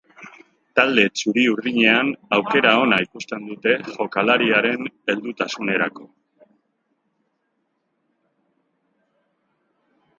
[0.77, 2.07] Talde txuri-urdinean
[2.37, 6.09] aukera ona ikusten dute jokalariaren heldutasunerako.